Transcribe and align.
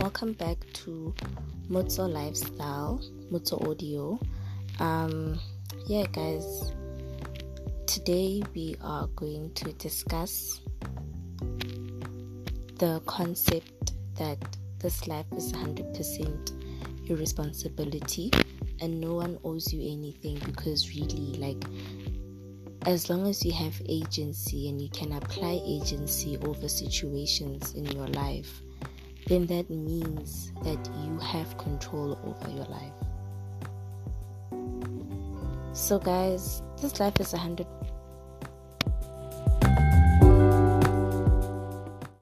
welcome 0.00 0.34
back 0.34 0.58
to 0.74 1.14
Mutso 1.70 2.06
Lifestyle, 2.12 3.00
Mutso 3.32 3.66
Audio. 3.66 4.20
Um, 4.80 5.40
yeah, 5.86 6.04
guys, 6.12 6.72
today 7.86 8.42
we 8.54 8.76
are 8.82 9.06
going 9.16 9.50
to 9.54 9.72
discuss 9.72 10.60
the 12.76 13.00
concept 13.06 13.92
that 14.18 14.36
this 14.78 15.08
life 15.08 15.26
is 15.34 15.52
100% 15.54 17.08
your 17.08 17.16
responsibility 17.16 18.30
and 18.82 19.00
no 19.00 19.14
one 19.14 19.38
owes 19.42 19.72
you 19.72 19.80
anything 19.90 20.38
because 20.44 20.90
really, 20.90 21.32
like, 21.38 21.64
as 22.84 23.08
long 23.08 23.26
as 23.26 23.42
you 23.42 23.52
have 23.52 23.80
agency 23.88 24.68
and 24.68 24.82
you 24.82 24.90
can 24.90 25.12
apply 25.12 25.58
agency 25.64 26.36
over 26.44 26.68
situations 26.68 27.72
in 27.72 27.86
your 27.86 28.06
life, 28.08 28.60
then 29.28 29.46
that 29.46 29.68
means 29.68 30.52
that 30.64 30.90
you 31.04 31.18
have 31.18 31.56
control 31.58 32.18
over 32.24 32.50
your 32.50 32.64
life. 32.64 32.92
So, 35.72 35.98
guys, 35.98 36.62
this 36.80 36.98
life 36.98 37.20
is 37.20 37.32
100% 37.32 37.66